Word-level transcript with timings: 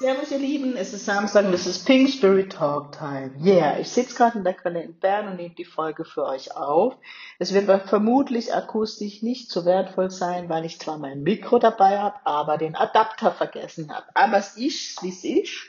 Servus, 0.00 0.30
ihr 0.30 0.38
Lieben, 0.38 0.78
es 0.78 0.94
ist 0.94 1.04
Samstag 1.04 1.44
und 1.44 1.52
es 1.52 1.66
ist 1.66 1.84
Pink 1.84 2.08
Spirit 2.08 2.52
Talk 2.52 2.92
Time. 2.92 3.32
Yeah, 3.38 3.78
ich 3.78 3.90
sitze 3.90 4.16
gerade 4.16 4.38
in 4.38 4.44
der 4.44 4.54
Quelle 4.54 4.82
in 4.82 4.94
Bern 4.94 5.28
und 5.28 5.36
nehme 5.36 5.54
die 5.54 5.66
Folge 5.66 6.06
für 6.06 6.24
euch 6.24 6.56
auf. 6.56 6.94
Es 7.38 7.52
wird 7.52 7.66
vermutlich 7.86 8.54
akustisch 8.54 9.20
nicht 9.20 9.50
so 9.50 9.66
wertvoll 9.66 10.10
sein, 10.10 10.48
weil 10.48 10.64
ich 10.64 10.80
zwar 10.80 10.96
mein 10.96 11.22
Mikro 11.22 11.58
dabei 11.58 11.98
habe, 11.98 12.16
aber 12.24 12.56
den 12.56 12.76
Adapter 12.76 13.30
vergessen 13.30 13.94
habe. 13.94 14.06
Aber 14.14 14.38
es 14.38 14.56
ist, 14.56 15.02
wie 15.02 15.10
es 15.10 15.22
ist. 15.22 15.66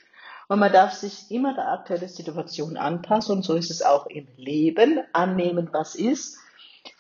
Und 0.48 0.60
man 0.60 0.72
darf 0.72 0.94
sich 0.94 1.30
immer 1.30 1.54
der 1.54 1.68
aktuellen 1.68 2.08
Situation 2.08 2.78
anpassen 2.78 3.36
und 3.36 3.44
so 3.44 3.56
ist 3.56 3.70
es 3.70 3.82
auch 3.82 4.06
im 4.06 4.30
Leben. 4.38 5.02
Annehmen, 5.12 5.68
was 5.74 5.94
ist 5.96 6.41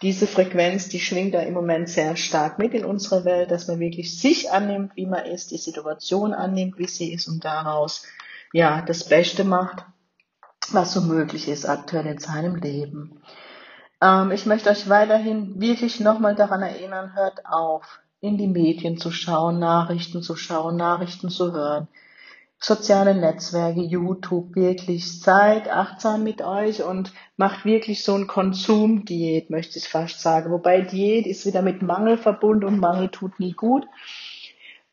diese 0.01 0.27
Frequenz, 0.27 0.89
die 0.89 0.99
schwingt 0.99 1.33
da 1.33 1.41
im 1.41 1.53
Moment 1.53 1.89
sehr 1.89 2.15
stark 2.15 2.59
mit 2.59 2.73
in 2.73 2.85
unserer 2.85 3.25
Welt, 3.25 3.51
dass 3.51 3.67
man 3.67 3.79
wirklich 3.79 4.19
sich 4.19 4.51
annimmt, 4.51 4.95
wie 4.95 5.05
man 5.05 5.25
ist, 5.25 5.51
die 5.51 5.57
Situation 5.57 6.33
annimmt, 6.33 6.77
wie 6.77 6.87
sie 6.87 7.13
ist 7.13 7.27
und 7.27 7.45
daraus 7.45 8.05
ja 8.53 8.81
das 8.81 9.07
Beste 9.07 9.43
macht, 9.43 9.85
was 10.71 10.93
so 10.93 11.01
möglich 11.01 11.47
ist 11.47 11.65
aktuell 11.65 12.07
in 12.07 12.19
seinem 12.19 12.55
Leben. 12.55 13.21
Ähm, 14.01 14.31
ich 14.31 14.45
möchte 14.45 14.69
euch 14.69 14.89
weiterhin 14.89 15.59
wirklich 15.61 15.99
nochmal 15.99 16.35
daran 16.35 16.61
erinnern, 16.61 17.15
hört 17.15 17.45
auf, 17.45 17.99
in 18.19 18.37
die 18.37 18.47
Medien 18.47 18.97
zu 18.97 19.11
schauen, 19.11 19.59
Nachrichten 19.59 20.21
zu 20.21 20.35
schauen, 20.35 20.77
Nachrichten 20.77 21.29
zu 21.29 21.53
hören 21.53 21.87
soziale 22.63 23.15
Netzwerke, 23.15 23.81
YouTube, 23.81 24.55
wirklich 24.55 25.19
seid 25.19 25.69
achtsam 25.69 26.23
mit 26.23 26.43
euch 26.43 26.83
und 26.83 27.11
macht 27.35 27.65
wirklich 27.65 28.03
so 28.03 28.13
ein 28.13 28.27
Konsumdiät, 28.27 29.49
möchte 29.49 29.79
ich 29.79 29.89
fast 29.89 30.21
sagen. 30.21 30.51
Wobei 30.51 30.81
Diät 30.81 31.25
ist 31.25 31.45
wieder 31.47 31.63
mit 31.63 31.81
Mangel 31.81 32.17
verbunden 32.17 32.65
und 32.65 32.79
Mangel 32.79 33.09
tut 33.09 33.39
nie 33.39 33.53
gut. 33.53 33.87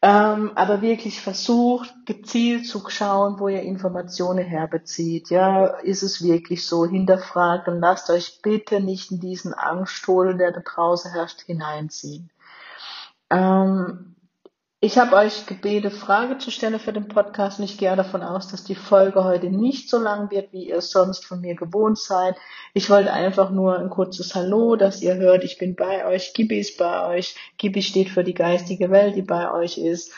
Ähm, 0.01 0.53
aber 0.55 0.81
wirklich 0.81 1.21
versucht, 1.21 1.93
gezielt 2.07 2.67
zu 2.67 2.89
schauen, 2.89 3.39
wo 3.39 3.49
ihr 3.49 3.63
Informationen 3.63 4.45
herbezieht. 4.45 5.29
Ja, 5.29 5.67
ist 5.67 6.03
es 6.03 6.23
wirklich 6.23 6.65
so? 6.65 6.87
Hinterfragt 6.87 7.69
und 7.69 7.81
lasst 7.81 8.09
euch 8.09 8.41
bitte 8.41 8.81
nicht 8.81 9.11
in 9.11 9.21
diesen 9.21 9.53
Angststollen, 9.53 10.39
der 10.39 10.53
da 10.53 10.61
draußen 10.61 11.13
herrscht, 11.13 11.43
hineinziehen. 11.43 12.31
Ähm, 13.29 14.15
ich 14.81 14.97
habe 14.97 15.17
euch 15.17 15.47
gebeten, 15.47 15.91
Frage 15.91 16.39
zu 16.39 16.53
stellen 16.53 16.79
für 16.79 16.93
den 16.93 17.09
Podcast 17.09 17.59
und 17.59 17.65
ich 17.65 17.79
gehe 17.79 17.97
davon 17.97 18.23
aus, 18.23 18.47
dass 18.47 18.63
die 18.63 18.77
Folge 18.77 19.25
heute 19.25 19.51
nicht 19.51 19.91
so 19.91 19.99
lang 19.99 20.31
wird, 20.31 20.53
wie 20.53 20.69
ihr 20.69 20.81
sonst 20.81 21.27
von 21.27 21.41
mir 21.41 21.57
gewohnt 21.57 21.99
seid. 21.99 22.37
Ich 22.75 22.89
wollte 22.89 23.13
einfach 23.13 23.51
nur 23.51 23.77
ein 23.77 23.91
kurzes 23.91 24.37
Hallo, 24.37 24.77
dass 24.77 25.03
ihr 25.03 25.17
hört, 25.17 25.43
ich 25.43 25.59
bin 25.59 25.75
bei 25.75 26.07
euch, 26.07 26.33
Gibi 26.33 26.61
ist 26.61 26.79
bei 26.79 27.09
euch. 27.09 27.35
Gibi 27.57 27.83
steht 27.83 28.11
für 28.11 28.23
die 28.23 28.35
geistige 28.35 28.91
Welt, 28.93 29.17
die 29.17 29.23
bei 29.23 29.51
euch 29.51 29.79
ist. 29.79 30.13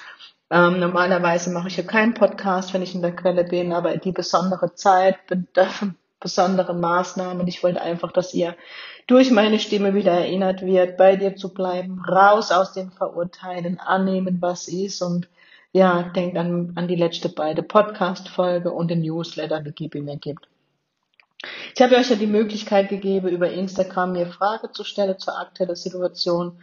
Ähm, 0.50 0.78
normalerweise 0.78 1.50
mache 1.50 1.69
ich 1.69 1.78
ja 1.78 1.83
keinen 1.83 2.12
Podcast, 2.12 2.75
wenn 2.75 2.83
ich 2.83 2.94
in 2.94 3.03
der 3.03 3.16
Quelle 3.16 3.44
bin, 3.44 3.72
aber 3.72 3.97
die 3.97 4.12
besondere 4.12 4.75
Zeit, 4.75 5.16
besondere 6.20 6.74
Maßnahmen. 6.74 7.48
Ich 7.48 7.62
wollte 7.62 7.80
einfach, 7.80 8.12
dass 8.12 8.34
ihr 8.34 8.54
durch 9.06 9.30
meine 9.30 9.58
Stimme 9.58 9.94
wieder 9.94 10.12
erinnert 10.12 10.62
wird, 10.62 10.97
bei 10.97 11.16
dir 11.16 11.34
zu 11.34 11.53
bleiben, 11.53 12.00
raus 12.06 12.53
aus 12.53 12.72
dem 12.72 12.92
Verurteilen, 12.92 13.81
annehmen, 13.81 14.38
was 14.41 14.69
ist 14.69 15.03
und 15.03 15.28
ja, 15.72 16.03
denkt 16.03 16.36
an, 16.36 16.72
an 16.75 16.88
die 16.88 16.97
letzte 16.97 17.28
beide 17.28 17.62
Podcast-Folge 17.62 18.72
und 18.72 18.88
den 18.88 19.03
Newsletter, 19.03 19.60
die 19.60 19.72
Gibi 19.72 20.00
mir 20.00 20.16
gibt. 20.16 20.48
Ich 21.75 21.81
habe 21.81 21.97
euch 21.97 22.10
ja 22.10 22.16
die 22.16 22.26
Möglichkeit 22.26 22.88
gegeben, 22.88 23.28
über 23.28 23.50
Instagram 23.50 24.12
mir 24.12 24.26
Frage 24.26 24.72
zu 24.72 24.84
stellen 24.84 25.19
zur 25.19 25.38
aktuellen 25.38 25.76
Situation. 25.76 26.60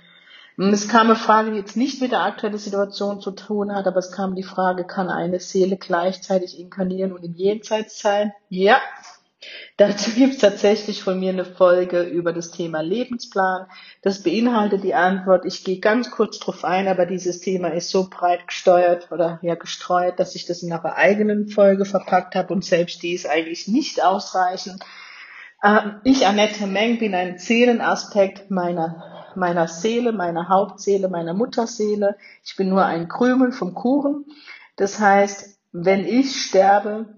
Es 0.57 0.87
kam 0.87 1.07
eine 1.07 1.15
Frage, 1.15 1.51
die 1.51 1.57
jetzt 1.57 1.77
nicht 1.77 2.01
mit 2.01 2.11
der 2.11 2.23
aktuellen 2.23 2.57
Situation 2.57 3.21
zu 3.21 3.31
tun 3.31 3.73
hat, 3.73 3.85
aber 3.85 3.97
es 3.97 4.11
kam 4.11 4.35
die 4.35 4.43
Frage, 4.43 4.85
kann 4.85 5.09
eine 5.09 5.39
Seele 5.39 5.77
gleichzeitig 5.77 6.59
inkarnieren 6.59 7.13
und 7.13 7.23
im 7.23 7.35
Jenseits 7.35 7.99
sein? 7.99 8.33
Ja, 8.49 8.81
Dazu 9.77 10.11
gibt 10.11 10.33
es 10.33 10.39
tatsächlich 10.39 11.03
von 11.03 11.19
mir 11.19 11.29
eine 11.29 11.45
Folge 11.45 12.01
über 12.01 12.33
das 12.33 12.51
Thema 12.51 12.81
Lebensplan. 12.81 13.67
Das 14.01 14.23
beinhaltet 14.23 14.83
die 14.83 14.95
Antwort. 14.95 15.45
Ich 15.45 15.63
gehe 15.63 15.79
ganz 15.79 16.09
kurz 16.09 16.39
drauf 16.39 16.65
ein, 16.65 16.87
aber 16.87 17.05
dieses 17.05 17.41
Thema 17.41 17.69
ist 17.69 17.89
so 17.89 18.09
breit 18.09 18.47
gesteuert 18.47 19.11
oder 19.11 19.39
ja 19.43 19.55
gestreut, 19.55 20.19
dass 20.19 20.35
ich 20.35 20.45
das 20.45 20.63
in 20.63 20.73
einer 20.73 20.95
eigenen 20.95 21.47
Folge 21.47 21.85
verpackt 21.85 22.35
habe 22.35 22.53
und 22.53 22.65
selbst 22.65 23.03
die 23.03 23.13
ist 23.13 23.27
eigentlich 23.27 23.67
nicht 23.67 24.03
ausreichend. 24.03 24.83
Ähm, 25.63 26.01
ich, 26.03 26.25
Annette 26.25 26.67
Meng, 26.67 26.99
bin 26.99 27.15
ein 27.15 27.37
Seelenaspekt 27.37 28.49
meiner, 28.51 29.31
meiner 29.35 29.67
Seele, 29.67 30.11
meiner 30.11 30.49
Hauptseele, 30.49 31.09
meiner 31.09 31.33
Mutterseele. 31.33 32.15
Ich 32.43 32.55
bin 32.55 32.69
nur 32.69 32.85
ein 32.85 33.07
Krümel 33.07 33.51
vom 33.51 33.73
Kuchen. 33.73 34.25
Das 34.75 34.99
heißt, 34.99 35.57
wenn 35.71 36.05
ich 36.05 36.41
sterbe, 36.41 37.16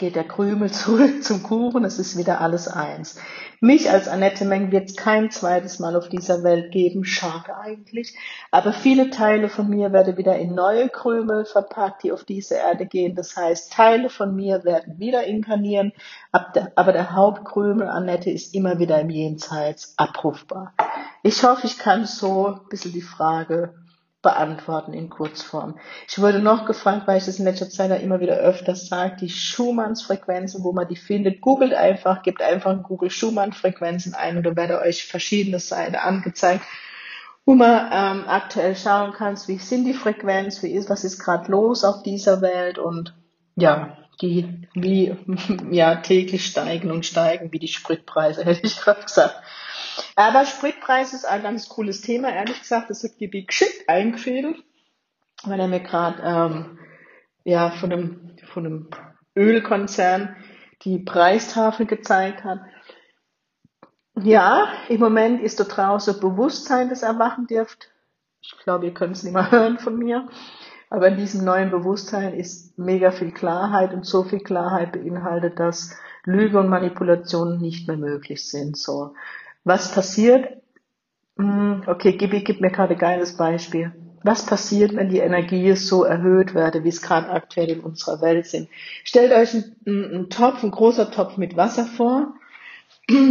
geht 0.00 0.16
der 0.16 0.26
Krümel 0.26 0.70
zurück 0.72 1.22
zum 1.22 1.44
Kuchen, 1.44 1.84
es 1.84 2.00
ist 2.00 2.16
wieder 2.16 2.40
alles 2.40 2.66
eins. 2.66 3.20
Mich 3.60 3.90
als 3.90 4.08
Annette 4.08 4.46
Meng 4.46 4.72
wird 4.72 4.88
es 4.88 4.96
kein 4.96 5.30
zweites 5.30 5.78
Mal 5.78 5.94
auf 5.94 6.08
dieser 6.08 6.42
Welt 6.42 6.72
geben, 6.72 7.04
schade 7.04 7.56
eigentlich, 7.56 8.16
aber 8.50 8.72
viele 8.72 9.10
Teile 9.10 9.48
von 9.48 9.68
mir 9.68 9.92
werden 9.92 10.16
wieder 10.16 10.36
in 10.36 10.54
neue 10.54 10.88
Krümel 10.88 11.44
verpackt, 11.44 12.02
die 12.02 12.10
auf 12.10 12.24
diese 12.24 12.54
Erde 12.54 12.86
gehen. 12.86 13.14
Das 13.14 13.36
heißt, 13.36 13.72
Teile 13.72 14.08
von 14.08 14.34
mir 14.34 14.64
werden 14.64 14.98
wieder 14.98 15.24
inkarnieren, 15.24 15.92
aber 16.32 16.92
der 16.92 17.14
Hauptkrümel 17.14 17.86
Annette 17.86 18.30
ist 18.30 18.54
immer 18.54 18.78
wieder 18.78 18.98
im 19.00 19.10
Jenseits 19.10 19.92
abrufbar. 19.98 20.72
Ich 21.22 21.44
hoffe, 21.44 21.66
ich 21.66 21.78
kann 21.78 22.06
so 22.06 22.46
ein 22.46 22.68
bisschen 22.70 22.92
die 22.92 23.02
Frage 23.02 23.74
beantworten 24.22 24.92
in 24.92 25.08
Kurzform. 25.08 25.78
Ich 26.08 26.18
wurde 26.18 26.40
noch 26.40 26.66
gefragt, 26.66 27.06
weil 27.06 27.18
ich 27.18 27.24
das 27.24 27.38
in 27.38 27.46
letzter 27.46 27.70
Zeit 27.70 27.90
ja 27.90 27.96
immer 27.96 28.20
wieder 28.20 28.36
öfters 28.36 28.88
sage, 28.88 29.16
die 29.20 29.30
Schumanns-Frequenzen, 29.30 30.62
wo 30.62 30.72
man 30.72 30.88
die 30.88 30.96
findet. 30.96 31.40
Googelt 31.40 31.72
einfach, 31.72 32.22
gebt 32.22 32.42
einfach 32.42 32.72
in 32.72 32.82
Google 32.82 33.10
Schumann-Frequenzen 33.10 34.14
ein 34.14 34.36
und 34.36 34.44
da 34.44 34.56
werde 34.56 34.80
euch 34.80 35.06
verschiedene 35.06 35.58
Seiten 35.58 35.96
angezeigt, 35.96 36.64
wo 37.46 37.54
man 37.54 37.88
ähm, 37.92 38.24
aktuell 38.28 38.76
schauen 38.76 39.12
kann, 39.12 39.38
wie 39.46 39.58
sind 39.58 39.84
die 39.84 39.94
Frequenzen, 39.94 40.64
wie 40.64 40.74
ist, 40.74 40.90
was 40.90 41.04
ist 41.04 41.18
gerade 41.18 41.50
los 41.50 41.84
auf 41.84 42.02
dieser 42.02 42.42
Welt 42.42 42.78
und 42.78 43.14
ja, 43.56 43.96
die 44.20 44.68
wie 44.74 45.16
ja 45.70 45.96
täglich 45.96 46.44
steigen 46.44 46.90
und 46.90 47.06
steigen 47.06 47.52
wie 47.52 47.58
die 47.58 47.68
Spritpreise, 47.68 48.44
hätte 48.44 48.66
ich 48.66 48.76
gerade 48.76 49.02
gesagt. 49.02 49.36
Aber 50.16 50.44
Spritpreis 50.44 51.12
ist 51.12 51.24
ein 51.24 51.42
ganz 51.42 51.68
cooles 51.68 52.00
Thema, 52.00 52.30
ehrlich 52.32 52.60
gesagt. 52.60 52.90
Das 52.90 53.04
hat 53.04 53.18
Gibi 53.18 53.44
geschickt 53.44 53.88
eingefädelt, 53.88 54.62
weil 55.44 55.60
er 55.60 55.68
mir 55.68 55.80
gerade 55.80 56.22
ähm, 56.22 56.78
ja, 57.44 57.70
von 57.70 57.92
einem, 57.92 58.36
von 58.44 58.66
einem 58.66 58.90
Ölkonzern 59.36 60.36
die 60.82 60.98
Preistafel 60.98 61.86
gezeigt 61.86 62.44
hat. 62.44 62.60
Ja, 64.16 64.68
im 64.88 65.00
Moment 65.00 65.40
ist 65.40 65.60
da 65.60 65.64
draußen 65.64 66.20
Bewusstsein, 66.20 66.88
das 66.88 67.02
erwachen 67.02 67.46
dürft. 67.46 67.90
Ich 68.42 68.56
glaube, 68.64 68.86
ihr 68.86 68.94
könnt 68.94 69.16
es 69.16 69.22
nicht 69.22 69.32
mehr 69.32 69.50
hören 69.50 69.78
von 69.78 69.96
mir. 69.96 70.28
Aber 70.90 71.08
in 71.08 71.16
diesem 71.16 71.44
neuen 71.44 71.70
Bewusstsein 71.70 72.34
ist 72.34 72.76
mega 72.76 73.12
viel 73.12 73.30
Klarheit 73.30 73.94
und 73.94 74.04
so 74.04 74.24
viel 74.24 74.40
Klarheit 74.40 74.92
beinhaltet, 74.92 75.60
dass 75.60 75.96
Lüge 76.24 76.58
und 76.58 76.68
Manipulation 76.68 77.58
nicht 77.58 77.86
mehr 77.86 77.96
möglich 77.96 78.48
sind. 78.48 78.76
So, 78.76 79.14
was 79.64 79.92
passiert? 79.92 80.60
Hm, 81.36 81.84
okay, 81.86 82.12
Gibi 82.12 82.42
gib 82.42 82.60
mir 82.60 82.70
gerade 82.70 82.94
ein 82.94 82.98
geiles 82.98 83.36
Beispiel. 83.36 83.92
Was 84.22 84.44
passiert, 84.44 84.94
wenn 84.94 85.08
die 85.08 85.18
Energie 85.18 85.74
so 85.76 86.04
erhöht 86.04 86.54
werde, 86.54 86.84
wie 86.84 86.90
es 86.90 87.00
gerade 87.00 87.30
aktuell 87.30 87.70
in 87.70 87.80
unserer 87.80 88.20
Welt 88.20 88.46
sind? 88.46 88.68
Stellt 89.02 89.32
euch 89.32 89.54
einen, 89.54 89.76
einen 89.86 90.30
Topf, 90.30 90.62
ein 90.62 90.70
großer 90.70 91.10
Topf 91.10 91.38
mit 91.38 91.56
Wasser 91.56 91.86
vor. 91.86 92.34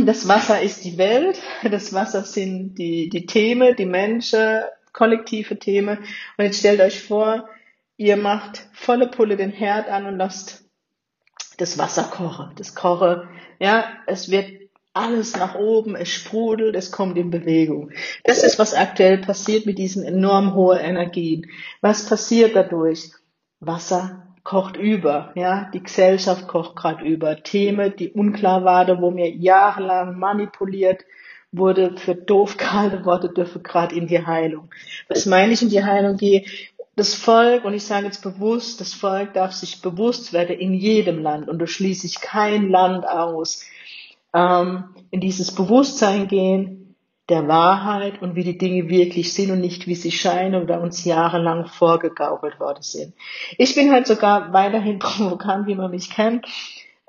Das 0.05 0.27
Wasser 0.27 0.61
ist 0.61 0.83
die 0.83 0.97
Welt, 0.97 1.39
das 1.63 1.93
Wasser 1.93 2.23
sind 2.23 2.75
die, 2.75 3.09
die 3.09 3.25
Themen, 3.25 3.75
die 3.75 3.85
Menschen, 3.85 4.61
kollektive 4.93 5.57
Themen. 5.57 5.99
Und 6.37 6.45
jetzt 6.45 6.59
stellt 6.59 6.81
euch 6.81 7.01
vor, 7.01 7.47
ihr 7.95 8.17
macht 8.17 8.67
volle 8.73 9.07
Pulle 9.07 9.37
den 9.37 9.51
Herd 9.51 9.89
an 9.89 10.05
und 10.05 10.17
lasst 10.17 10.65
das 11.57 11.77
Wasser 11.77 12.03
kochen. 12.03 12.51
Das 12.55 12.75
koche, 12.75 13.27
ja, 13.59 13.85
es 14.07 14.31
wird 14.31 14.58
alles 14.93 15.35
nach 15.35 15.55
oben, 15.55 15.95
es 15.95 16.09
sprudelt, 16.09 16.75
es 16.75 16.91
kommt 16.91 17.17
in 17.17 17.29
Bewegung. 17.29 17.91
Das 18.23 18.43
ist, 18.43 18.59
was 18.59 18.73
aktuell 18.73 19.19
passiert 19.19 19.65
mit 19.65 19.77
diesen 19.77 20.03
enorm 20.03 20.55
hohen 20.55 20.79
Energien. 20.79 21.47
Was 21.81 22.07
passiert 22.07 22.55
dadurch? 22.55 23.11
Wasser 23.59 24.25
kocht 24.43 24.77
über, 24.77 25.31
ja, 25.35 25.69
die 25.73 25.83
Gesellschaft 25.83 26.47
kocht 26.47 26.75
gerade 26.75 27.05
über. 27.05 27.43
Themen, 27.43 27.93
die 27.95 28.11
unklar 28.11 28.63
waren, 28.63 29.01
wo 29.01 29.11
mir 29.11 29.29
jahrelang 29.29 30.17
manipuliert 30.17 31.05
wurde, 31.51 31.97
für 31.97 32.15
doof 32.15 32.57
gehalten 32.57 33.05
wurde, 33.05 33.29
dürfen 33.29 33.63
gerade 33.63 33.95
in 33.95 34.07
die 34.07 34.25
Heilung. 34.25 34.69
Was 35.07 35.25
meine 35.25 35.53
ich 35.53 35.61
in 35.61 35.69
die 35.69 35.83
Heilung 35.83 36.17
gehe? 36.17 36.45
Das 36.95 37.13
Volk, 37.13 37.63
und 37.63 37.73
ich 37.73 37.85
sage 37.85 38.07
jetzt 38.07 38.23
bewusst, 38.23 38.81
das 38.81 38.93
Volk 38.93 39.33
darf 39.33 39.53
sich 39.53 39.81
bewusst 39.81 40.33
werden 40.33 40.57
in 40.57 40.73
jedem 40.73 41.21
Land, 41.21 41.47
und 41.47 41.59
da 41.59 41.67
schließe 41.67 42.07
ich 42.07 42.19
kein 42.19 42.69
Land 42.69 43.07
aus, 43.07 43.65
ähm, 44.33 44.95
in 45.11 45.21
dieses 45.21 45.53
Bewusstsein 45.53 46.27
gehen, 46.27 46.95
der 47.29 47.47
Wahrheit 47.47 48.21
und 48.21 48.35
wie 48.35 48.43
die 48.43 48.57
Dinge 48.57 48.89
wirklich 48.89 49.33
sind 49.33 49.51
und 49.51 49.61
nicht 49.61 49.87
wie 49.87 49.95
sie 49.95 50.11
scheinen 50.11 50.61
oder 50.61 50.81
uns 50.81 51.05
jahrelang 51.05 51.67
vorgegaukelt 51.67 52.59
worden 52.59 52.81
sind. 52.81 53.13
Ich 53.57 53.75
bin 53.75 53.91
halt 53.91 54.07
sogar 54.07 54.51
weiterhin 54.51 54.99
provokant, 54.99 55.67
wie 55.67 55.75
man 55.75 55.91
mich 55.91 56.09
kennt. 56.09 56.47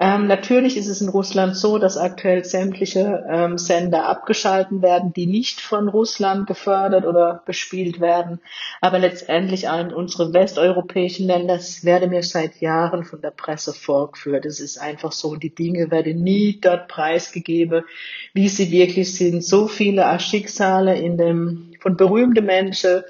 Ähm, 0.02 0.28
natürlich 0.28 0.78
ist 0.78 0.86
es 0.86 1.02
in 1.02 1.10
Russland 1.10 1.54
so, 1.54 1.76
dass 1.76 1.98
aktuell 1.98 2.42
sämtliche 2.42 3.22
ähm, 3.28 3.58
Sender 3.58 4.06
abgeschalten 4.06 4.80
werden, 4.80 5.12
die 5.12 5.26
nicht 5.26 5.60
von 5.60 5.88
Russland 5.88 6.46
gefördert 6.46 7.04
oder 7.04 7.42
bespielt 7.44 8.00
werden. 8.00 8.40
Aber 8.80 8.98
letztendlich 8.98 9.64
in 9.64 9.92
unsere 9.92 10.32
westeuropäischen 10.32 11.26
Länder 11.26 11.60
werden 11.82 12.08
mir 12.08 12.22
seit 12.22 12.62
Jahren 12.62 13.04
von 13.04 13.20
der 13.20 13.30
Presse 13.30 13.74
vorgeführt. 13.74 14.46
Es 14.46 14.58
ist 14.58 14.78
einfach 14.78 15.12
so, 15.12 15.36
die 15.36 15.54
Dinge 15.54 15.90
werden 15.90 16.22
nie 16.22 16.58
dort 16.62 16.88
preisgegeben, 16.88 17.84
wie 18.32 18.48
sie 18.48 18.70
wirklich 18.70 19.14
sind. 19.14 19.44
So 19.44 19.68
viele 19.68 20.18
Schicksale 20.18 20.98
in 20.98 21.18
dem, 21.18 21.72
von 21.78 21.98
berühmten 21.98 22.46
Menschen, 22.46 23.02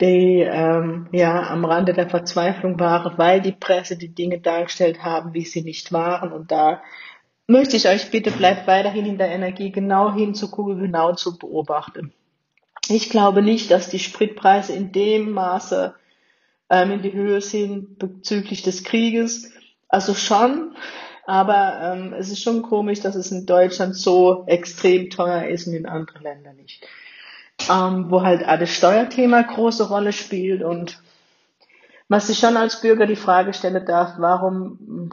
die 0.00 0.40
ähm, 0.40 1.08
ja 1.12 1.50
am 1.50 1.64
Rande 1.64 1.92
der 1.92 2.08
Verzweiflung 2.08 2.80
waren, 2.80 3.18
weil 3.18 3.40
die 3.40 3.52
Presse 3.52 3.96
die 3.96 4.14
Dinge 4.14 4.40
dargestellt 4.40 5.02
haben, 5.02 5.34
wie 5.34 5.44
sie 5.44 5.62
nicht 5.62 5.92
waren. 5.92 6.32
Und 6.32 6.50
da 6.50 6.82
möchte 7.46 7.76
ich 7.76 7.88
euch 7.88 8.10
bitte, 8.10 8.30
bleibt 8.30 8.66
weiterhin 8.66 9.06
in 9.06 9.18
der 9.18 9.28
Energie, 9.28 9.70
genau 9.70 10.14
hinzugucken, 10.14 10.80
genau 10.80 11.14
zu 11.14 11.38
beobachten. 11.38 12.12
Ich 12.88 13.10
glaube 13.10 13.42
nicht, 13.42 13.70
dass 13.70 13.88
die 13.88 13.98
Spritpreise 13.98 14.72
in 14.72 14.90
dem 14.92 15.32
Maße 15.32 15.94
ähm, 16.70 16.90
in 16.92 17.02
die 17.02 17.12
Höhe 17.12 17.40
sind 17.40 17.98
bezüglich 17.98 18.62
des 18.62 18.84
Krieges. 18.84 19.52
Also 19.88 20.14
schon, 20.14 20.76
aber 21.26 21.80
ähm, 21.82 22.14
es 22.14 22.30
ist 22.30 22.42
schon 22.42 22.62
komisch, 22.62 23.00
dass 23.00 23.16
es 23.16 23.30
in 23.32 23.44
Deutschland 23.44 23.96
so 23.96 24.44
extrem 24.46 25.10
teuer 25.10 25.44
ist 25.44 25.66
und 25.66 25.74
in 25.74 25.86
anderen 25.86 26.22
Ländern 26.22 26.56
nicht 26.56 26.86
ähm, 27.68 28.10
wo 28.10 28.22
halt 28.22 28.46
auch 28.46 28.58
das 28.58 28.70
Steuerthema 28.70 29.42
große 29.42 29.88
Rolle 29.88 30.12
spielt 30.12 30.62
und 30.62 31.02
man 32.08 32.20
sich 32.20 32.38
schon 32.38 32.56
als 32.56 32.80
Bürger 32.80 33.06
die 33.06 33.16
Frage 33.16 33.52
stellen 33.52 33.84
darf, 33.86 34.14
warum, 34.18 35.10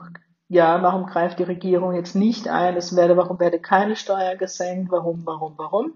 ja, 0.49 0.81
warum 0.81 1.05
greift 1.05 1.39
die 1.39 1.43
Regierung 1.43 1.93
jetzt 1.93 2.15
nicht 2.15 2.47
ein? 2.47 2.75
Es 2.75 2.95
werde, 2.95 3.17
warum 3.17 3.39
werde 3.39 3.59
keine 3.59 3.95
Steuer 3.95 4.35
gesenkt? 4.35 4.91
Warum, 4.91 5.21
warum, 5.25 5.53
warum? 5.57 5.93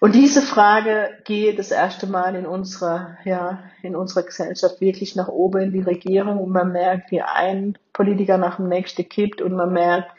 Und 0.00 0.14
diese 0.14 0.42
Frage 0.42 1.10
geht 1.24 1.58
das 1.58 1.70
erste 1.70 2.06
Mal 2.06 2.34
in 2.34 2.46
unserer, 2.46 3.16
ja, 3.24 3.64
in 3.82 3.96
unserer 3.96 4.22
Gesellschaft 4.22 4.80
wirklich 4.80 5.16
nach 5.16 5.28
oben 5.28 5.62
in 5.62 5.72
die 5.72 5.80
Regierung 5.80 6.38
und 6.38 6.50
man 6.50 6.72
merkt, 6.72 7.10
wie 7.10 7.22
ein 7.22 7.78
Politiker 7.92 8.38
nach 8.38 8.56
dem 8.56 8.68
nächsten 8.68 9.08
kippt 9.08 9.40
und 9.40 9.54
man 9.54 9.72
merkt, 9.72 10.10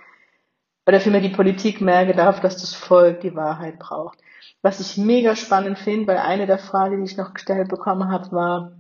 oder 0.88 1.00
vielmehr 1.00 1.22
die 1.22 1.30
Politik 1.30 1.82
merke 1.82 2.14
darf, 2.14 2.42
dass 2.42 2.58
das 2.58 2.74
Volk 2.74 3.22
die 3.22 3.36
Wahrheit 3.36 3.80
braucht. 3.80 4.20
Was 4.66 4.80
ich 4.80 4.98
mega 4.98 5.36
spannend 5.36 5.78
finde, 5.78 6.08
weil 6.08 6.18
eine 6.18 6.48
der 6.48 6.58
Fragen, 6.58 6.98
die 6.98 7.12
ich 7.12 7.18
noch 7.18 7.36
gestellt 7.36 7.70
bekommen 7.70 8.10
habe, 8.10 8.32
war, 8.32 8.72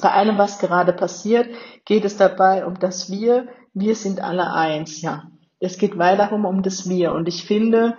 bei 0.00 0.08
allem, 0.08 0.38
was 0.38 0.60
gerade 0.60 0.92
passiert, 0.92 1.48
geht 1.84 2.04
es 2.04 2.16
dabei 2.16 2.64
um 2.64 2.78
das 2.78 3.10
Wir. 3.10 3.48
Wir 3.74 3.96
sind 3.96 4.20
alle 4.20 4.52
eins, 4.52 5.02
ja. 5.02 5.24
Es 5.58 5.78
geht 5.78 5.98
weiterhin 5.98 6.44
um 6.44 6.62
das 6.62 6.88
Wir. 6.88 7.12
Und 7.12 7.26
ich 7.26 7.42
finde, 7.44 7.98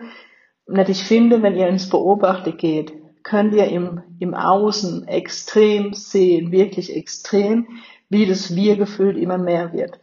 nicht 0.67 0.87
ich 0.87 1.03
finde, 1.03 1.43
wenn 1.43 1.57
ihr 1.57 1.67
ins 1.67 1.89
Beobachten 1.89 2.55
geht, 2.55 2.93
könnt 3.23 3.53
ihr 3.55 3.67
im, 3.67 4.01
im 4.19 4.33
Außen 4.33 5.05
extrem 5.05 5.93
sehen, 5.93 6.53
wirklich 6.53 6.95
extrem, 6.95 7.67
wie 8.07 8.25
das 8.25 8.55
Wir 8.55 8.77
gefühlt 8.77 9.17
immer 9.17 9.37
mehr 9.37 9.73
wird. 9.73 9.99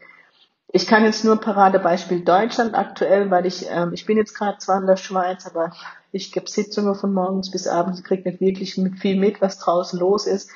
Ich 0.71 0.87
kann 0.87 1.05
jetzt 1.05 1.25
nur 1.25 1.41
Paradebeispiel 1.41 2.25
Deutschland 2.25 2.75
aktuell, 2.75 3.31
weil 3.31 3.47
ich, 3.47 3.67
ähm, 3.71 3.93
ich 3.95 4.05
bin 4.05 4.19
jetzt 4.19 4.35
gerade 4.35 4.59
zwar 4.59 4.81
in 4.81 4.87
der 4.87 4.97
Schweiz, 4.97 5.47
aber 5.47 5.73
ich 6.13 6.31
gebe 6.31 6.49
Sitzungen 6.49 6.95
von 6.95 7.15
morgens 7.15 7.51
bis 7.51 7.67
abends, 7.67 8.05
kriege 8.05 8.29
nicht 8.29 8.41
wirklich 8.41 8.77
mit 8.77 8.99
viel 8.99 9.19
mit, 9.19 9.41
was 9.41 9.59
draußen 9.59 9.99
los 9.99 10.27
ist. 10.27 10.51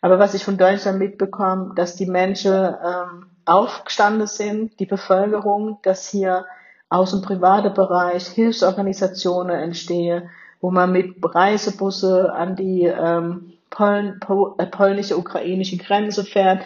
Aber 0.00 0.18
was 0.18 0.34
ich 0.34 0.44
von 0.44 0.58
Deutschland 0.58 0.98
mitbekomme, 0.98 1.74
dass 1.76 1.94
die 1.94 2.06
Menschen 2.06 2.52
ähm, 2.52 3.26
aufgestanden 3.44 4.26
sind, 4.26 4.80
die 4.80 4.86
Bevölkerung, 4.86 5.78
dass 5.82 6.08
hier 6.08 6.44
aus 6.88 7.12
dem 7.12 7.22
privaten 7.22 7.72
Bereich 7.72 8.26
Hilfsorganisationen 8.26 9.56
entstehen, 9.56 10.28
wo 10.60 10.72
man 10.72 10.90
mit 10.90 11.16
Reisebusse 11.22 12.32
an 12.32 12.56
die 12.56 12.82
ähm, 12.82 13.52
Polen, 13.70 14.18
Pol, 14.20 14.54
äh, 14.58 14.66
polnische, 14.66 15.16
ukrainische 15.16 15.76
Grenze 15.78 16.24
fährt, 16.24 16.62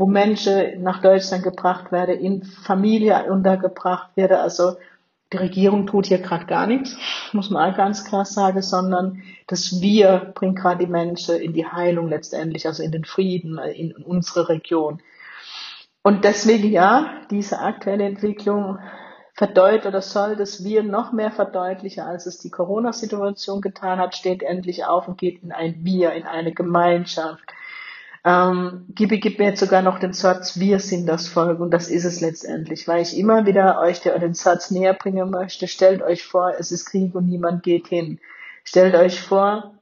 wo 0.00 0.06
Menschen 0.06 0.82
nach 0.82 1.02
Deutschland 1.02 1.44
gebracht 1.44 1.92
werden, 1.92 2.18
in 2.18 2.42
Familie 2.42 3.30
untergebracht 3.30 4.16
werden. 4.16 4.38
Also 4.38 4.76
die 5.32 5.36
Regierung 5.36 5.86
tut 5.86 6.06
hier 6.06 6.18
gerade 6.18 6.46
gar 6.46 6.66
nichts, 6.66 6.96
muss 7.32 7.50
man 7.50 7.70
auch 7.70 7.76
ganz 7.76 8.04
klar 8.04 8.24
sagen, 8.24 8.62
sondern 8.62 9.22
das 9.46 9.80
Wir 9.80 10.32
bringt 10.34 10.58
gerade 10.58 10.84
die 10.84 10.90
Menschen 10.90 11.36
in 11.36 11.52
die 11.52 11.66
Heilung 11.66 12.08
letztendlich, 12.08 12.66
also 12.66 12.82
in 12.82 12.90
den 12.90 13.04
Frieden, 13.04 13.58
in 13.58 13.92
unsere 13.92 14.48
Region. 14.48 15.00
Und 16.02 16.24
deswegen 16.24 16.70
ja, 16.70 17.10
diese 17.30 17.60
aktuelle 17.60 18.04
Entwicklung 18.04 18.78
verdeutlicht 19.34 19.86
oder 19.86 20.02
soll 20.02 20.34
das 20.34 20.64
Wir 20.64 20.82
noch 20.82 21.12
mehr 21.12 21.30
verdeutlichen, 21.30 22.02
als 22.02 22.26
es 22.26 22.38
die 22.38 22.50
Corona-Situation 22.50 23.60
getan 23.60 23.98
hat, 23.98 24.16
steht 24.16 24.42
endlich 24.42 24.84
auf 24.84 25.08
und 25.08 25.18
geht 25.18 25.42
in 25.42 25.52
ein 25.52 25.84
Wir, 25.84 26.12
in 26.12 26.24
eine 26.24 26.52
Gemeinschaft, 26.52 27.44
ähm, 28.24 28.86
Gibi 28.94 29.18
gibt 29.18 29.38
mir 29.38 29.46
jetzt 29.46 29.60
sogar 29.60 29.80
noch 29.82 29.98
den 29.98 30.12
Satz, 30.12 30.58
wir 30.58 30.78
sind 30.78 31.06
das 31.06 31.28
Volk 31.28 31.60
und 31.60 31.70
das 31.70 31.88
ist 31.88 32.04
es 32.04 32.20
letztendlich, 32.20 32.86
weil 32.86 33.00
ich 33.00 33.16
immer 33.16 33.46
wieder 33.46 33.80
euch 33.80 34.00
den 34.00 34.34
Satz 34.34 34.70
näher 34.70 34.94
bringen 34.94 35.30
möchte. 35.30 35.66
Stellt 35.66 36.02
euch 36.02 36.24
vor, 36.24 36.52
es 36.58 36.70
ist 36.70 36.86
Krieg 36.86 37.14
und 37.14 37.26
niemand 37.26 37.62
geht 37.62 37.88
hin. 37.88 38.20
Stellt 38.64 38.94
euch 38.94 39.22
vor, 39.22 39.74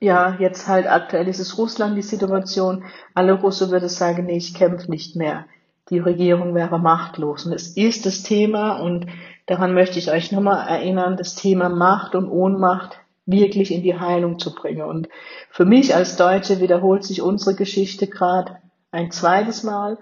ja, 0.00 0.36
jetzt 0.38 0.68
halt 0.68 0.86
aktuell 0.86 1.28
ist 1.28 1.38
es 1.38 1.56
Russland 1.56 1.96
die 1.96 2.02
Situation. 2.02 2.84
Alle 3.14 3.32
Russen 3.32 3.70
würden 3.70 3.88
sagen, 3.88 4.26
nee, 4.26 4.36
ich 4.36 4.54
kämpfe 4.54 4.90
nicht 4.90 5.16
mehr. 5.16 5.46
Die 5.88 5.98
Regierung 5.98 6.54
wäre 6.54 6.78
machtlos. 6.78 7.46
Und 7.46 7.52
es 7.52 7.76
ist 7.76 8.04
das 8.04 8.22
Thema 8.22 8.80
und 8.80 9.06
daran 9.46 9.72
möchte 9.72 9.98
ich 9.98 10.10
euch 10.10 10.30
nochmal 10.30 10.68
erinnern, 10.68 11.16
das 11.16 11.36
Thema 11.36 11.70
Macht 11.70 12.14
und 12.14 12.28
Ohnmacht 12.28 12.98
wirklich 13.26 13.72
in 13.72 13.82
die 13.82 13.98
Heilung 13.98 14.38
zu 14.38 14.54
bringen. 14.54 14.82
Und 14.82 15.08
für 15.50 15.64
mich 15.64 15.94
als 15.94 16.16
Deutsche 16.16 16.60
wiederholt 16.60 17.04
sich 17.04 17.20
unsere 17.20 17.54
Geschichte 17.54 18.06
gerade 18.06 18.58
ein 18.92 19.10
zweites 19.10 19.64
Mal. 19.64 19.98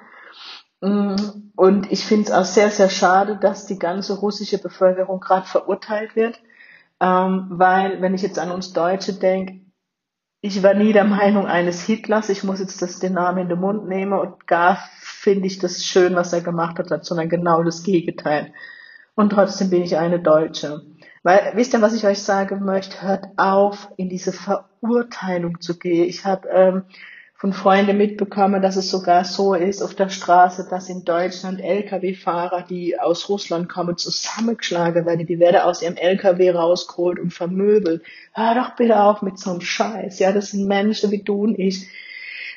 Mm, 0.80 1.16
und 1.56 1.90
ich 1.90 2.04
finde 2.04 2.24
es 2.24 2.32
auch 2.32 2.44
sehr, 2.44 2.70
sehr 2.70 2.90
schade, 2.90 3.38
dass 3.40 3.66
die 3.66 3.78
ganze 3.78 4.18
russische 4.18 4.58
Bevölkerung 4.58 5.20
gerade 5.20 5.46
verurteilt 5.46 6.14
wird. 6.14 6.38
Ähm, 7.00 7.46
weil, 7.50 8.00
wenn 8.02 8.14
ich 8.14 8.22
jetzt 8.22 8.38
an 8.38 8.50
uns 8.50 8.72
Deutsche 8.72 9.14
denke, 9.14 9.64
ich 10.40 10.62
war 10.62 10.74
nie 10.74 10.92
der 10.92 11.04
Meinung 11.04 11.46
eines 11.46 11.82
Hitlers, 11.86 12.28
ich 12.28 12.44
muss 12.44 12.60
jetzt 12.60 12.82
das 12.82 12.98
den 12.98 13.14
Namen 13.14 13.38
in 13.38 13.48
den 13.48 13.58
Mund 13.58 13.88
nehmen 13.88 14.12
und 14.12 14.46
gar 14.46 14.78
finde 15.00 15.46
ich 15.46 15.58
das 15.58 15.82
schön, 15.82 16.14
was 16.14 16.34
er 16.34 16.42
gemacht 16.42 16.78
hat, 16.78 17.04
sondern 17.04 17.30
genau 17.30 17.62
das 17.62 17.82
Gegenteil. 17.82 18.52
Und 19.14 19.30
trotzdem 19.30 19.70
bin 19.70 19.82
ich 19.82 19.96
eine 19.96 20.20
Deutsche. 20.20 20.82
Weil, 21.24 21.52
wisst 21.54 21.72
ihr, 21.72 21.80
was 21.80 21.94
ich 21.94 22.06
euch 22.06 22.22
sagen 22.22 22.64
möchte? 22.66 23.00
Hört 23.00 23.24
auf, 23.38 23.88
in 23.96 24.10
diese 24.10 24.30
Verurteilung 24.30 25.58
zu 25.58 25.78
gehen. 25.78 26.06
Ich 26.06 26.26
habe 26.26 26.48
ähm, 26.50 26.82
von 27.34 27.54
Freunden 27.54 27.96
mitbekommen, 27.96 28.60
dass 28.60 28.76
es 28.76 28.90
sogar 28.90 29.24
so 29.24 29.54
ist 29.54 29.82
auf 29.82 29.94
der 29.94 30.10
Straße, 30.10 30.68
dass 30.68 30.90
in 30.90 31.06
Deutschland 31.06 31.60
Lkw-Fahrer, 31.62 32.66
die 32.68 33.00
aus 33.00 33.30
Russland 33.30 33.70
kommen, 33.70 33.96
zusammengeschlagen 33.96 35.06
werden. 35.06 35.26
Die 35.26 35.40
werden 35.40 35.62
aus 35.62 35.80
ihrem 35.80 35.96
Lkw 35.96 36.50
rausgeholt 36.50 37.18
und 37.18 37.32
vermöbelt. 37.32 38.02
Hör 38.34 38.54
doch 38.54 38.76
bitte 38.76 39.00
auf 39.00 39.22
mit 39.22 39.38
so 39.38 39.50
einem 39.50 39.62
Scheiß. 39.62 40.18
Ja, 40.18 40.30
das 40.30 40.50
sind 40.50 40.68
Menschen 40.68 41.10
wie 41.10 41.22
du 41.22 41.42
und 41.42 41.58
ich 41.58 41.88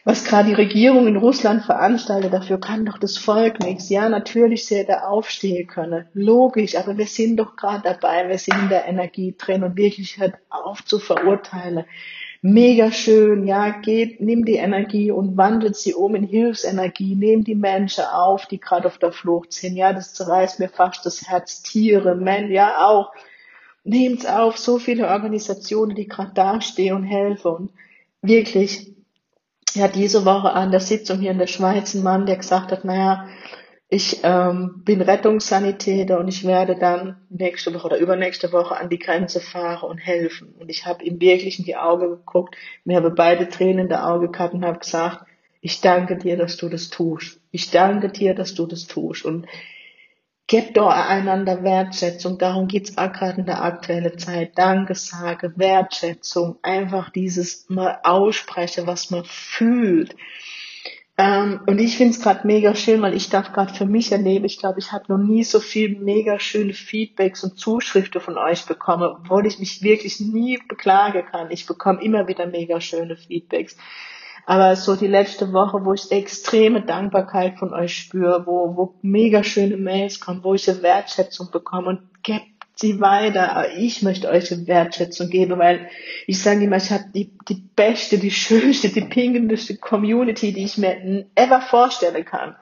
was 0.07 0.23
gerade 0.23 0.47
die 0.47 0.53
Regierung 0.53 1.05
in 1.05 1.17
Russland 1.17 1.65
veranstaltet, 1.65 2.31
dafür 2.31 2.61
kann 2.61 2.85
doch 2.85 2.97
das 2.97 3.17
Volk 3.17 3.59
nichts. 3.59 3.89
Ja, 3.89 4.07
natürlich 4.07 4.65
sie 4.65 4.77
hätte 4.77 5.05
aufstehen 5.05 5.67
können. 5.67 6.05
Logisch, 6.13 6.77
aber 6.77 6.97
wir 6.97 7.07
sind 7.07 7.35
doch 7.35 7.57
gerade 7.57 7.81
dabei, 7.83 8.29
wir 8.29 8.37
sind 8.37 8.57
in 8.57 8.69
der 8.69 8.87
Energie 8.87 9.35
drin 9.37 9.65
und 9.65 9.75
wirklich 9.75 10.17
hört 10.17 10.35
auf 10.49 10.85
zu 10.85 10.99
verurteilen. 10.99 11.83
Mega 12.41 12.89
schön, 12.93 13.45
ja, 13.45 13.69
geht, 13.81 14.21
nimm 14.21 14.45
die 14.45 14.55
Energie 14.55 15.11
und 15.11 15.35
wandelt 15.35 15.75
sie 15.75 15.93
um 15.93 16.15
in 16.15 16.23
Hilfsenergie, 16.23 17.15
nehmt 17.15 17.47
die 17.47 17.55
Menschen 17.55 18.05
auf, 18.05 18.45
die 18.45 18.61
gerade 18.61 18.87
auf 18.87 18.99
der 18.99 19.11
Flucht 19.11 19.51
sind. 19.51 19.75
Ja, 19.75 19.91
das 19.91 20.13
zerreißt 20.13 20.61
mir 20.61 20.69
fast 20.69 21.05
das 21.05 21.27
Herz. 21.27 21.63
Tiere, 21.63 22.15
Männer, 22.15 22.47
ja 22.47 22.77
auch. 22.87 23.11
Nehmt's 23.83 24.25
auf, 24.25 24.57
so 24.57 24.79
viele 24.79 25.09
Organisationen, 25.09 25.95
die 25.95 26.07
gerade 26.07 26.33
dastehen 26.33 26.95
und 26.95 27.03
helfen 27.03 27.51
und 27.51 27.71
wirklich 28.21 28.95
ja 29.77 29.87
diese 29.87 30.25
Woche 30.25 30.53
an 30.53 30.71
der 30.71 30.79
Sitzung 30.79 31.19
hier 31.19 31.31
in 31.31 31.39
der 31.39 31.47
Schweiz 31.47 31.93
ein 31.93 32.03
Mann, 32.03 32.25
der 32.25 32.37
gesagt 32.37 32.71
hat, 32.71 32.85
naja, 32.85 33.27
ich 33.89 34.19
ähm, 34.23 34.81
bin 34.83 35.01
Rettungssanitäter 35.01 36.19
und 36.19 36.27
ich 36.27 36.45
werde 36.45 36.75
dann 36.75 37.17
nächste 37.29 37.73
Woche 37.73 37.87
oder 37.87 37.97
übernächste 37.97 38.51
Woche 38.51 38.75
an 38.75 38.89
die 38.89 38.99
Grenze 38.99 39.39
fahren 39.39 39.89
und 39.89 39.97
helfen. 39.97 40.53
Und 40.59 40.69
ich 40.69 40.85
habe 40.85 41.05
ihm 41.05 41.21
wirklich 41.21 41.59
in 41.59 41.65
die 41.65 41.77
Augen 41.77 42.09
geguckt, 42.09 42.57
mir 42.83 42.97
habe 42.97 43.11
beide 43.11 43.47
Tränen 43.47 43.79
in 43.79 43.89
der 43.89 44.05
Auge 44.05 44.29
gehabt 44.29 44.53
und 44.53 44.65
habe 44.65 44.79
gesagt, 44.79 45.25
ich 45.61 45.79
danke 45.79 46.17
dir, 46.17 46.35
dass 46.37 46.57
du 46.57 46.67
das 46.67 46.89
tust. 46.89 47.39
Ich 47.51 47.71
danke 47.71 48.09
dir, 48.09 48.35
dass 48.35 48.53
du 48.55 48.65
das 48.65 48.87
tust. 48.87 49.23
Und 49.23 49.47
gebt 50.47 50.77
doch 50.77 50.89
einander 50.89 51.63
Wertschätzung. 51.63 52.37
Darum 52.37 52.67
geht's 52.67 52.97
auch 52.97 53.11
gerade 53.11 53.41
in 53.41 53.45
der 53.45 53.61
aktuellen 53.61 54.17
Zeit. 54.17 54.57
Danke 54.57 54.95
sage, 54.95 55.53
Wertschätzung. 55.57 56.57
Einfach 56.61 57.09
dieses 57.09 57.69
mal 57.69 57.99
aussprechen, 58.03 58.87
was 58.87 59.11
man 59.11 59.25
fühlt. 59.25 60.15
Ähm, 61.19 61.61
und 61.65 61.79
ich 61.79 61.97
finde 61.97 62.11
es 62.11 62.21
gerade 62.21 62.45
mega 62.45 62.75
schön, 62.75 63.01
weil 63.01 63.15
ich 63.15 63.29
darf 63.29 63.51
gerade 63.51 63.73
für 63.73 63.87
mich 63.87 64.11
erleben, 64.11 64.45
ich 64.45 64.59
glaube, 64.59 64.79
ich 64.79 64.91
habe 64.91 65.05
noch 65.07 65.17
nie 65.17 65.43
so 65.43 65.59
viel 65.59 65.97
mega 65.97 66.39
schöne 66.39 66.73
Feedbacks 66.73 67.43
und 67.43 67.57
Zuschriften 67.57 68.21
von 68.21 68.37
euch 68.37 68.67
bekommen, 68.67 69.09
obwohl 69.19 69.47
ich 69.47 69.57
mich 69.57 69.81
wirklich 69.81 70.19
nie 70.19 70.59
beklagen 70.67 71.25
kann. 71.25 71.49
Ich 71.49 71.65
bekomme 71.65 72.03
immer 72.03 72.27
wieder 72.27 72.45
mega 72.45 72.79
schöne 72.79 73.17
Feedbacks. 73.17 73.75
Aber 74.49 74.77
so 74.77 74.95
die 74.95 75.07
letzte 75.07 75.51
Woche, 75.51 75.83
wo 75.83 75.93
ich 75.93 76.09
extreme 76.09 76.81
Dankbarkeit 76.81 77.59
von 77.59 77.73
euch 77.73 77.97
spüre, 77.97 78.45
wo, 78.47 78.77
wo 78.77 78.93
mega 79.01 79.43
schöne 79.43 79.75
Mails 79.75 80.21
kommen, 80.21 80.41
wo 80.41 80.53
ich 80.53 80.69
eine 80.69 80.81
Wertschätzung 80.83 81.51
bekomme 81.51 81.89
und 81.89 82.23
gebt 82.23 82.45
sie 82.73 83.01
weiter. 83.01 83.67
Ich 83.75 84.03
möchte 84.03 84.29
euch 84.29 84.49
eine 84.53 84.65
Wertschätzung 84.65 85.29
geben, 85.29 85.59
weil 85.59 85.89
ich 86.27 86.41
sage 86.41 86.63
immer, 86.63 86.77
ich 86.77 86.91
habe 86.91 87.03
die, 87.13 87.37
die 87.49 87.61
beste, 87.75 88.19
die 88.19 88.31
schönste, 88.31 88.87
die 88.87 89.01
pingendste 89.01 89.75
Community, 89.75 90.53
die 90.53 90.63
ich 90.63 90.77
mir 90.77 91.25
ever 91.35 91.59
vorstellen 91.59 92.23
kann. 92.23 92.55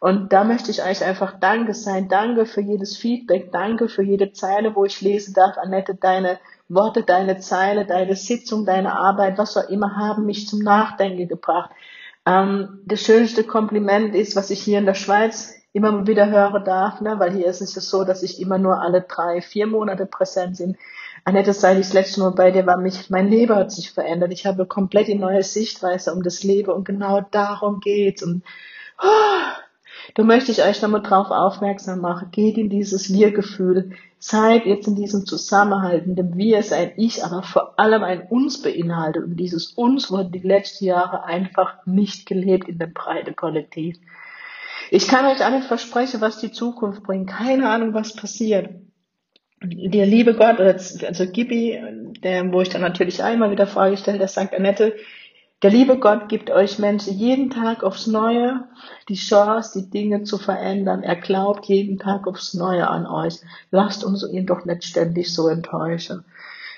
Und 0.00 0.32
da 0.32 0.44
möchte 0.44 0.70
ich 0.70 0.82
euch 0.82 1.04
einfach 1.04 1.38
Danke 1.38 1.74
sein. 1.74 2.08
Danke 2.08 2.46
für 2.46 2.62
jedes 2.62 2.96
Feedback. 2.96 3.52
Danke 3.52 3.88
für 3.88 4.02
jede 4.02 4.32
Zeile, 4.32 4.74
wo 4.74 4.86
ich 4.86 5.02
lesen 5.02 5.34
darf. 5.34 5.58
Annette, 5.58 5.94
deine 5.94 6.38
Worte, 6.68 7.02
deine 7.02 7.38
Zeile, 7.38 7.84
deine 7.84 8.16
Sitzung, 8.16 8.64
deine 8.64 8.98
Arbeit, 8.98 9.36
was 9.36 9.58
auch 9.58 9.68
immer, 9.68 9.96
haben 9.96 10.24
mich 10.24 10.48
zum 10.48 10.60
Nachdenken 10.60 11.28
gebracht. 11.28 11.70
Ähm, 12.24 12.80
das 12.86 13.02
schönste 13.02 13.44
Kompliment 13.44 14.14
ist, 14.14 14.36
was 14.36 14.50
ich 14.50 14.62
hier 14.62 14.78
in 14.78 14.86
der 14.86 14.94
Schweiz 14.94 15.54
immer 15.72 16.06
wieder 16.06 16.30
hören 16.30 16.64
darf, 16.64 17.02
ne? 17.02 17.18
weil 17.18 17.32
hier 17.32 17.46
ist 17.46 17.60
es 17.60 17.74
ja 17.74 17.82
so, 17.82 18.04
dass 18.04 18.22
ich 18.22 18.40
immer 18.40 18.58
nur 18.58 18.80
alle 18.80 19.02
drei, 19.02 19.42
vier 19.42 19.66
Monate 19.66 20.06
präsent 20.06 20.58
bin. 20.58 20.78
Annette, 21.24 21.52
seit 21.52 21.78
ich 21.78 21.86
das 21.86 21.92
letzte 21.92 22.20
Mal 22.20 22.30
bei 22.30 22.50
dir 22.50 22.64
war, 22.66 22.78
mich, 22.78 23.10
mein 23.10 23.28
Leben 23.28 23.54
hat 23.54 23.70
sich 23.70 23.92
verändert. 23.92 24.32
Ich 24.32 24.46
habe 24.46 24.64
komplett 24.64 25.08
die 25.08 25.14
neue 25.14 25.42
Sichtweise 25.42 26.14
um 26.14 26.22
das 26.22 26.42
Leben 26.42 26.70
und 26.70 26.84
genau 26.84 27.20
darum 27.30 27.80
geht's. 27.80 28.22
Und 28.22 28.42
oh, 29.02 29.60
da 30.14 30.22
möchte 30.22 30.52
ich 30.52 30.62
euch 30.62 30.82
nochmal 30.82 31.02
drauf 31.02 31.30
aufmerksam 31.30 32.00
machen. 32.00 32.28
Geht 32.30 32.58
in 32.58 32.68
dieses 32.68 33.12
Wir-Gefühl. 33.12 33.92
Seid 34.18 34.66
jetzt 34.66 34.86
in 34.86 34.96
diesem 34.96 35.24
Zusammenhalt, 35.24 36.06
in 36.06 36.14
dem 36.14 36.36
Wir 36.36 36.62
sein 36.62 36.92
Ich, 36.96 37.24
aber 37.24 37.42
vor 37.42 37.78
allem 37.78 38.02
ein 38.02 38.22
Uns 38.28 38.60
beinhaltet. 38.60 39.24
Und 39.24 39.36
dieses 39.36 39.72
Uns 39.72 40.10
wurde 40.10 40.30
die 40.30 40.46
letzten 40.46 40.84
Jahre 40.84 41.24
einfach 41.24 41.86
nicht 41.86 42.26
gelebt 42.26 42.68
in 42.68 42.78
dem 42.78 42.92
breiten 42.92 43.34
Kollektiv. 43.34 43.96
Ich 44.90 45.06
kann 45.06 45.24
euch 45.24 45.44
auch 45.44 45.62
versprechen, 45.62 46.20
was 46.20 46.38
die 46.38 46.50
Zukunft 46.50 47.02
bringt. 47.04 47.30
Keine 47.30 47.70
Ahnung, 47.70 47.94
was 47.94 48.16
passiert. 48.16 48.70
Der 49.62 50.06
liebe 50.06 50.34
Gott, 50.34 50.58
also 50.58 51.26
Gibi, 51.26 51.78
der, 52.22 52.50
wo 52.52 52.62
ich 52.62 52.70
dann 52.70 52.80
natürlich 52.80 53.22
einmal 53.22 53.50
wieder 53.50 53.66
vorgestellt, 53.66 54.20
der 54.20 54.28
sagt, 54.28 54.54
Annette, 54.54 54.96
der 55.62 55.70
liebe 55.70 55.98
Gott 55.98 56.28
gibt 56.28 56.50
euch 56.50 56.78
Menschen 56.78 57.18
jeden 57.18 57.50
Tag 57.50 57.82
aufs 57.82 58.06
Neue 58.06 58.64
die 59.08 59.16
Chance, 59.16 59.78
die 59.78 59.90
Dinge 59.90 60.22
zu 60.22 60.38
verändern. 60.38 61.02
Er 61.02 61.16
glaubt 61.16 61.66
jeden 61.66 61.98
Tag 61.98 62.26
aufs 62.26 62.54
Neue 62.54 62.88
an 62.88 63.06
euch. 63.06 63.40
Lasst 63.70 64.02
uns 64.02 64.26
ihn 64.26 64.46
doch 64.46 64.64
nicht 64.64 64.84
ständig 64.84 65.34
so 65.34 65.48
enttäuschen. 65.48 66.24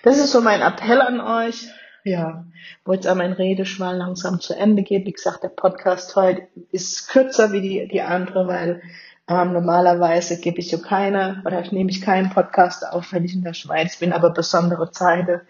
Das 0.03 0.19
ist 0.19 0.33
so 0.33 0.41
mein 0.41 0.63
Appell 0.63 1.01
an 1.01 1.21
euch. 1.21 1.69
Ja, 2.05 2.45
wo 2.85 2.93
jetzt 2.93 3.07
auch 3.07 3.15
mein 3.15 3.33
Redeschwall 3.33 3.97
langsam 3.97 4.41
zu 4.41 4.55
Ende 4.55 4.83
geht. 4.83 5.07
Wie 5.07 5.13
gesagt, 5.13 5.45
der 5.45 5.51
Podcast 5.51 6.17
heute 6.17 6.49
ist 6.73 7.09
kürzer 7.09 7.53
wie 7.53 7.61
die, 7.61 7.87
die 7.87 8.03
andere, 8.03 8.49
weil 8.49 8.83
ähm, 9.29 9.53
normalerweise 9.53 10.41
gebe 10.41 10.59
ich 10.59 10.73
ja 10.73 10.79
keine 10.79 11.41
oder 11.47 11.63
nehme 11.71 11.91
ich 11.91 12.01
keinen 12.01 12.31
Podcast 12.31 12.85
auf, 12.85 13.13
wenn 13.13 13.25
ich 13.25 13.35
in 13.35 13.45
der 13.45 13.55
Schweiz 13.55 13.99
bin, 13.99 14.13
aber 14.13 14.31
besondere 14.31 14.91
Zeiten 14.91 15.41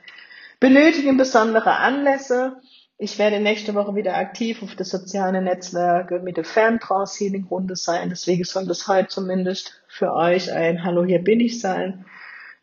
benötigen 0.63 1.17
besondere 1.17 1.77
Anlässe. 1.77 2.57
Ich 3.03 3.19
werde 3.19 3.41
nächste 3.41 3.75
Woche 3.75 3.97
wieder 3.97 4.17
aktiv 4.17 4.63
auf 4.63 4.77
das 4.77 4.91
soziale 4.91 5.43
Netzwerke 5.43 6.21
mit 6.21 6.37
der 6.37 6.45
Ferntrance-Healing-Runde 6.45 7.75
sein. 7.75 8.11
Deswegen 8.11 8.45
soll 8.45 8.65
das 8.67 8.87
heute 8.87 9.09
zumindest 9.09 9.83
für 9.89 10.15
euch 10.15 10.53
ein 10.53 10.85
Hallo, 10.85 11.05
hier 11.05 11.19
bin 11.19 11.41
ich 11.41 11.61
sein. 11.61 12.05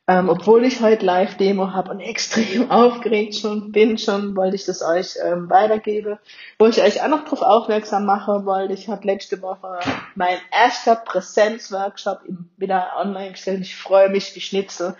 Ähm, 0.07 0.29
obwohl 0.29 0.63
ich 0.63 0.79
heute 0.79 1.05
Live-Demo 1.05 1.73
habe 1.73 1.91
und 1.91 1.99
extrem 1.99 2.71
aufgeregt 2.71 3.35
schon 3.35 3.73
bin, 3.73 3.97
schon 3.97 4.33
wollte 4.37 4.55
ich 4.55 4.63
das 4.63 4.81
euch 4.81 5.17
ähm, 5.21 5.49
weitergebe. 5.49 6.19
Wo 6.57 6.67
ich 6.67 6.81
euch 6.81 7.03
auch 7.03 7.09
noch 7.09 7.25
darauf 7.25 7.41
aufmerksam 7.41 8.05
mache 8.05 8.45
wollte, 8.45 8.73
ich 8.73 8.87
habe 8.87 9.05
letzte 9.05 9.41
Woche 9.41 9.81
mein 10.15 10.37
erster 10.57 10.95
Präsenzworkshop 10.95 12.21
wieder 12.55 12.93
online 12.97 13.31
gestellt. 13.31 13.59
Ich 13.59 13.75
freue 13.75 14.07
mich 14.07 14.33
wie 14.35 14.39
Schnitzel, 14.39 14.95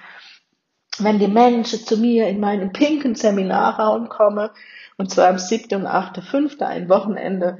wenn 1.04 1.20
die 1.20 1.28
Menschen 1.28 1.80
zu 1.80 1.98
mir 1.98 2.28
in 2.28 2.40
meinen 2.40 2.72
pinken 2.72 3.16
Seminarraum 3.16 4.10
kommen 4.10 4.50
und 4.98 5.10
zwar 5.10 5.28
am 5.28 5.38
7. 5.38 5.82
und 5.82 5.88
8.5. 5.88 6.62
ein 6.62 6.90
Wochenende, 6.90 7.60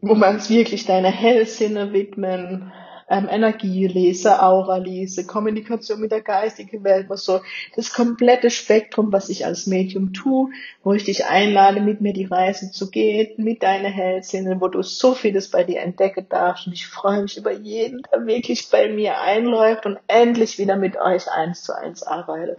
wo 0.00 0.14
man 0.14 0.36
es 0.36 0.50
wirklich 0.50 0.86
deine 0.86 1.10
Hellsinne 1.10 1.92
widmen, 1.92 2.72
ähm, 3.08 3.28
Energielese, 3.30 4.42
Auralese, 4.42 5.26
Kommunikation 5.26 6.00
mit 6.00 6.12
der 6.12 6.22
geistigen 6.22 6.84
Welt, 6.84 7.08
was 7.08 7.24
so 7.24 7.40
das 7.76 7.92
komplette 7.92 8.50
Spektrum, 8.50 9.12
was 9.12 9.28
ich 9.28 9.46
als 9.46 9.66
Medium 9.66 10.12
tue, 10.12 10.50
wo 10.82 10.92
ich 10.92 11.04
dich 11.04 11.26
einlade, 11.26 11.80
mit 11.80 12.00
mir 12.00 12.12
die 12.12 12.24
Reise 12.24 12.70
zu 12.70 12.90
gehen, 12.90 13.42
mit 13.42 13.62
deiner 13.62 13.88
Hellsinne, 13.88 14.60
wo 14.60 14.68
du 14.68 14.82
so 14.82 15.14
vieles 15.14 15.50
bei 15.50 15.64
dir 15.64 15.80
entdecken 15.80 16.26
darfst. 16.28 16.66
Und 16.66 16.72
ich 16.72 16.86
freue 16.86 17.22
mich 17.22 17.36
über 17.36 17.52
jeden, 17.52 18.02
der 18.12 18.26
wirklich 18.26 18.68
bei 18.70 18.88
mir 18.88 19.20
einläuft 19.20 19.86
und 19.86 19.98
endlich 20.06 20.58
wieder 20.58 20.76
mit 20.76 20.96
euch 20.96 21.30
eins 21.30 21.62
zu 21.62 21.76
eins 21.76 22.02
arbeitet. 22.02 22.58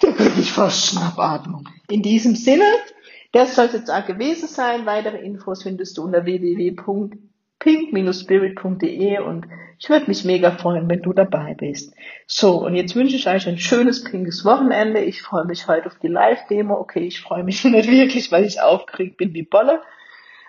Da 0.00 0.12
kriege 0.12 0.40
ich 0.40 0.52
fast 0.52 0.86
Schnappatmung. 0.86 1.68
In 1.88 2.02
diesem 2.02 2.36
Sinne, 2.36 2.66
das 3.32 3.54
soll 3.54 3.66
es 3.66 3.90
auch 3.90 4.06
gewesen 4.06 4.48
sein. 4.48 4.86
Weitere 4.86 5.18
Infos 5.18 5.62
findest 5.62 5.96
du 5.96 6.04
unter 6.04 6.26
www.pink-spirit.de 7.66 9.18
und 9.18 9.46
ich 9.78 9.90
würde 9.90 10.06
mich 10.06 10.24
mega 10.24 10.52
freuen, 10.52 10.88
wenn 10.88 11.02
du 11.02 11.12
dabei 11.12 11.54
bist. 11.54 11.94
So, 12.26 12.64
und 12.64 12.74
jetzt 12.74 12.96
wünsche 12.96 13.16
ich 13.16 13.28
euch 13.28 13.46
ein 13.46 13.58
schönes 13.58 14.04
pinkes 14.04 14.44
Wochenende. 14.44 15.00
Ich 15.00 15.20
freue 15.20 15.44
mich 15.44 15.68
heute 15.68 15.86
auf 15.86 15.98
die 15.98 16.08
Live-Demo. 16.08 16.74
Okay, 16.74 17.00
ich 17.00 17.20
freue 17.20 17.44
mich 17.44 17.62
nicht 17.64 17.90
wirklich, 17.90 18.32
weil 18.32 18.44
ich 18.44 18.60
aufgeregt 18.60 19.18
bin 19.18 19.34
wie 19.34 19.42
Bolle. 19.42 19.82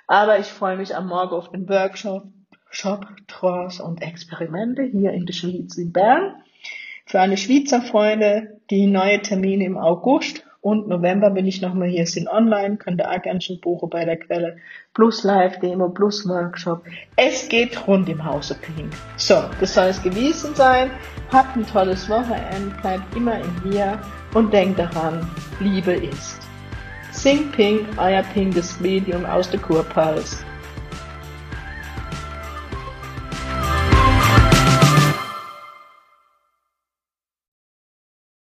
Aber 0.07 0.39
ich 0.39 0.45
freue 0.45 0.77
mich 0.77 0.95
am 0.95 1.07
Morgen 1.07 1.33
auf 1.33 1.51
den 1.51 1.67
Workshop, 1.67 2.23
Shop, 2.69 3.05
Trance 3.27 3.83
und 3.83 4.01
Experimente 4.01 4.83
hier 4.83 5.11
in 5.11 5.25
der 5.25 5.33
Schweiz 5.33 5.77
in 5.77 5.91
Bern. 5.91 6.35
Für 7.05 7.19
alle 7.19 7.37
Schweizer 7.37 7.81
Freunde 7.81 8.61
die 8.69 8.85
neue 8.85 9.21
Termine 9.21 9.65
im 9.65 9.77
August 9.77 10.45
und 10.61 10.87
November 10.87 11.29
bin 11.29 11.45
ich 11.45 11.61
nochmal 11.61 11.87
hier, 11.87 12.05
sind 12.05 12.27
online, 12.27 12.77
könnt 12.77 12.99
ihr 12.99 13.09
auch 13.09 13.21
ganz 13.21 13.45
schön 13.45 13.59
buchen 13.61 13.89
bei 13.89 14.05
der 14.05 14.17
Quelle. 14.17 14.57
Plus 14.93 15.23
Live-Demo, 15.23 15.89
plus 15.89 16.27
Workshop. 16.27 16.83
Es 17.15 17.47
geht 17.47 17.87
rund 17.87 18.09
im 18.09 18.23
Hause 18.23 18.55
Pink. 18.55 18.91
So, 19.17 19.43
das 19.59 19.73
soll 19.73 19.87
es 19.87 20.01
gewesen 20.01 20.55
sein. 20.55 20.91
Habt 21.31 21.55
ein 21.55 21.65
tolles 21.65 22.09
Wochenende, 22.09 22.75
bleibt 22.81 23.15
immer 23.15 23.39
in 23.39 23.69
mir 23.69 23.99
und 24.33 24.51
denkt 24.51 24.79
daran, 24.79 25.29
Liebe 25.59 25.93
ist. 25.93 26.39
Sing 27.11 27.51
Pink, 27.51 27.81
euer 27.97 28.23
pinkes 28.33 28.79
Medium 28.79 29.25
aus 29.25 29.49
der 29.49 29.59
Kurpals. 29.59 30.43